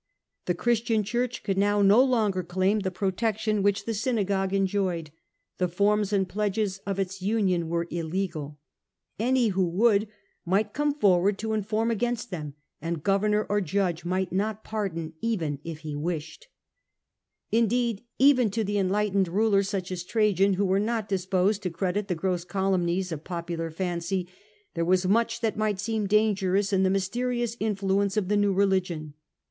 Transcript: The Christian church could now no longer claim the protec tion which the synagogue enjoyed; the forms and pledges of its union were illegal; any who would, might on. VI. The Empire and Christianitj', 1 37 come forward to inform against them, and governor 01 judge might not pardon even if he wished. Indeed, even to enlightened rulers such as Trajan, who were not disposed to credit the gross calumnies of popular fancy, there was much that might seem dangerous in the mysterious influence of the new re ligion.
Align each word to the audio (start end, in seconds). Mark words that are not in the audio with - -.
The 0.47 0.55
Christian 0.55 1.03
church 1.03 1.43
could 1.43 1.59
now 1.59 1.83
no 1.83 2.03
longer 2.03 2.41
claim 2.41 2.79
the 2.79 2.89
protec 2.89 3.37
tion 3.37 3.61
which 3.61 3.85
the 3.85 3.93
synagogue 3.93 4.51
enjoyed; 4.51 5.11
the 5.59 5.67
forms 5.67 6.11
and 6.11 6.27
pledges 6.27 6.79
of 6.87 6.97
its 6.97 7.21
union 7.21 7.69
were 7.69 7.85
illegal; 7.91 8.57
any 9.19 9.49
who 9.49 9.63
would, 9.69 10.07
might 10.07 10.09
on. 10.09 10.09
VI. 10.09 10.09
The 10.09 10.17
Empire 10.17 10.17
and 10.17 10.47
Christianitj', 10.47 10.51
1 10.51 10.63
37 10.65 10.73
come 10.73 11.01
forward 11.01 11.37
to 11.37 11.53
inform 11.53 11.91
against 11.91 12.31
them, 12.31 12.53
and 12.81 13.03
governor 13.03 13.45
01 13.47 13.65
judge 13.65 14.03
might 14.03 14.31
not 14.31 14.63
pardon 14.63 15.13
even 15.21 15.59
if 15.63 15.79
he 15.81 15.95
wished. 15.95 16.47
Indeed, 17.51 18.03
even 18.17 18.49
to 18.49 18.75
enlightened 18.75 19.27
rulers 19.27 19.69
such 19.69 19.91
as 19.91 20.03
Trajan, 20.03 20.53
who 20.53 20.65
were 20.65 20.79
not 20.79 21.07
disposed 21.09 21.61
to 21.61 21.69
credit 21.69 22.07
the 22.07 22.15
gross 22.15 22.43
calumnies 22.43 23.11
of 23.11 23.23
popular 23.23 23.69
fancy, 23.69 24.27
there 24.73 24.83
was 24.83 25.05
much 25.07 25.41
that 25.41 25.55
might 25.57 25.79
seem 25.79 26.07
dangerous 26.07 26.73
in 26.73 26.81
the 26.81 26.89
mysterious 26.89 27.55
influence 27.59 28.17
of 28.17 28.29
the 28.29 28.35
new 28.37 28.51
re 28.51 28.65
ligion. 28.65 29.13